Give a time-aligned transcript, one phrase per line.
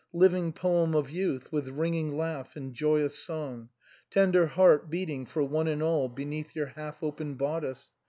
[0.13, 3.69] living poem of youth with ringing laugh and joyous song!
[4.09, 7.91] tender heart beating for one and all beneath your half open bodice